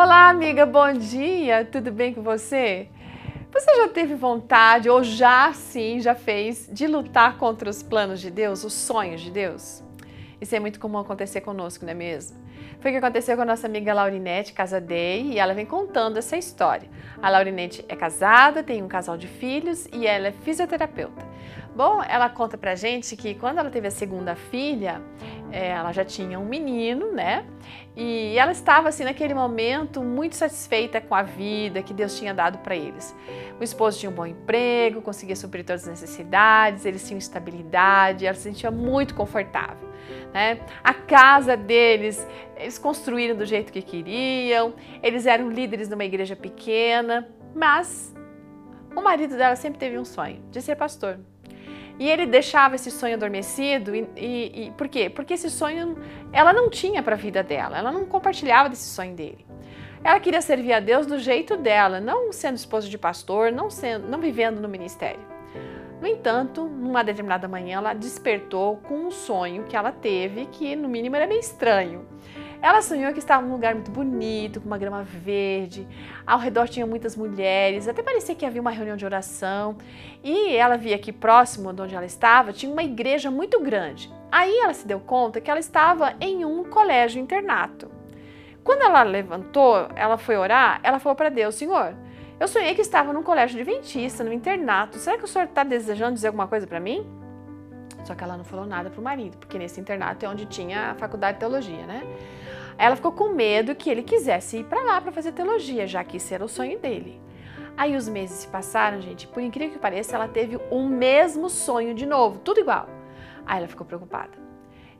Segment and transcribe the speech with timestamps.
[0.00, 2.88] Olá, amiga, bom dia, tudo bem com você?
[3.52, 8.30] Você já teve vontade, ou já sim, já fez, de lutar contra os planos de
[8.30, 9.82] Deus, os sonhos de Deus?
[10.40, 12.38] Isso é muito comum acontecer conosco, não é mesmo?
[12.78, 16.36] Foi o que aconteceu com a nossa amiga Laurinete Casadei e ela vem contando essa
[16.36, 16.88] história.
[17.20, 21.26] A Laurinete é casada, tem um casal de filhos e ela é fisioterapeuta.
[21.74, 25.02] Bom, ela conta pra gente que quando ela teve a segunda filha,
[25.50, 27.44] ela já tinha um menino, né?
[27.96, 32.58] E ela estava assim naquele momento muito satisfeita com a vida que Deus tinha dado
[32.58, 33.14] para eles.
[33.58, 38.34] O esposo tinha um bom emprego, conseguia suprir todas as necessidades, eles tinham estabilidade, ela
[38.34, 39.88] se sentia muito confortável.
[40.32, 40.60] Né?
[40.84, 42.26] A casa deles,
[42.56, 48.14] eles construíram do jeito que queriam, eles eram líderes numa igreja pequena, mas
[48.94, 51.18] o marido dela sempre teve um sonho de ser pastor.
[51.98, 55.10] E ele deixava esse sonho adormecido, e, e, e por quê?
[55.10, 55.98] Porque esse sonho
[56.32, 59.44] ela não tinha para a vida dela, ela não compartilhava desse sonho dele.
[60.04, 64.06] Ela queria servir a Deus do jeito dela, não sendo esposa de pastor, não, sendo,
[64.08, 65.20] não vivendo no ministério.
[66.00, 70.88] No entanto, numa determinada manhã, ela despertou com um sonho que ela teve que, no
[70.88, 72.06] mínimo, era meio estranho.
[72.60, 75.86] Ela sonhou que estava num lugar muito bonito, com uma grama verde,
[76.26, 79.76] ao redor tinha muitas mulheres, até parecia que havia uma reunião de oração.
[80.24, 84.12] E ela via que próximo de onde ela estava tinha uma igreja muito grande.
[84.30, 87.90] Aí ela se deu conta que ela estava em um colégio internato.
[88.64, 91.94] Quando ela levantou, ela foi orar, ela falou para Deus: Senhor,
[92.40, 94.98] eu sonhei que estava num colégio adventista, num internato.
[94.98, 97.06] Será que o senhor está desejando dizer alguma coisa para mim?
[98.04, 100.90] Só que ela não falou nada para o marido, porque nesse internato é onde tinha
[100.90, 102.02] a faculdade de teologia, né?
[102.78, 106.16] Ela ficou com medo que ele quisesse ir para lá para fazer teologia, já que
[106.16, 107.20] isso era o sonho dele.
[107.76, 109.26] Aí os meses se passaram, gente.
[109.26, 112.88] Por incrível que pareça, ela teve o mesmo sonho de novo, tudo igual.
[113.46, 114.32] Aí ela ficou preocupada.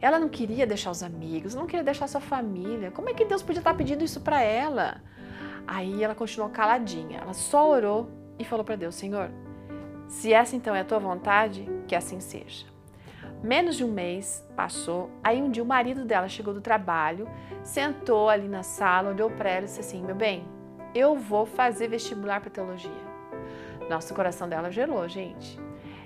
[0.00, 2.90] Ela não queria deixar os amigos, não queria deixar sua família.
[2.90, 5.02] Como é que Deus podia estar pedindo isso para ela?
[5.66, 7.18] Aí ela continuou caladinha.
[7.18, 9.30] Ela só orou e falou para Deus: Senhor,
[10.06, 12.77] se essa então é a tua vontade, que assim seja.
[13.42, 17.28] Menos de um mês passou, aí um dia o marido dela chegou do trabalho,
[17.62, 20.44] sentou ali na sala, olhou para ela e disse assim: Meu bem,
[20.94, 22.90] eu vou fazer vestibular para teologia.
[23.88, 25.58] Nossa, o coração dela gelou, gente.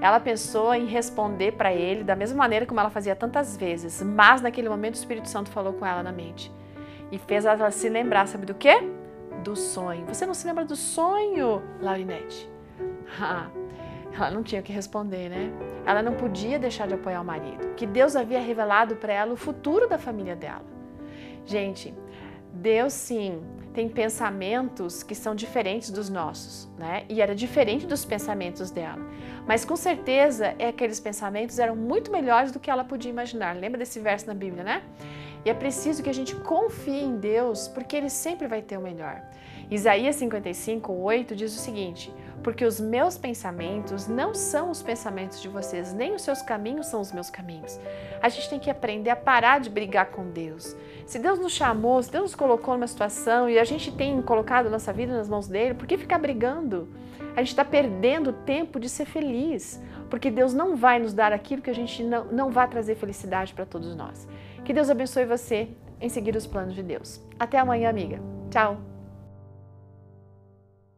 [0.00, 4.40] Ela pensou em responder para ele da mesma maneira como ela fazia tantas vezes, mas
[4.40, 6.52] naquele momento o Espírito Santo falou com ela na mente
[7.10, 8.78] e fez ela se lembrar, sabe do quê?
[9.42, 10.04] Do sonho.
[10.06, 12.48] Você não se lembra do sonho, Laurinete?
[14.16, 15.52] ela não tinha o que responder, né?
[15.84, 19.36] Ela não podia deixar de apoiar o marido, que Deus havia revelado para ela o
[19.36, 20.64] futuro da família dela.
[21.44, 21.94] Gente,
[22.52, 23.42] Deus sim
[23.74, 27.04] tem pensamentos que são diferentes dos nossos, né?
[27.10, 29.06] E era diferente dos pensamentos dela.
[29.46, 33.54] Mas com certeza é aqueles pensamentos eram muito melhores do que ela podia imaginar.
[33.54, 34.82] Lembra desse verso na Bíblia, né?
[35.46, 38.80] E é preciso que a gente confie em Deus, porque Ele sempre vai ter o
[38.80, 39.22] melhor.
[39.70, 42.12] Isaías 55, 8 diz o seguinte:
[42.42, 47.00] Porque os meus pensamentos não são os pensamentos de vocês, nem os seus caminhos são
[47.00, 47.78] os meus caminhos.
[48.20, 50.74] A gente tem que aprender a parar de brigar com Deus.
[51.06, 54.68] Se Deus nos chamou, se Deus nos colocou numa situação e a gente tem colocado
[54.68, 56.88] nossa vida nas mãos dele, por que ficar brigando?
[57.36, 59.80] A gente está perdendo tempo de ser feliz,
[60.10, 63.54] porque Deus não vai nos dar aquilo que a gente não, não vai trazer felicidade
[63.54, 64.26] para todos nós.
[64.66, 65.68] Que Deus abençoe você
[66.00, 67.20] em seguir os planos de Deus.
[67.38, 68.20] Até amanhã, amiga.
[68.50, 68.95] Tchau!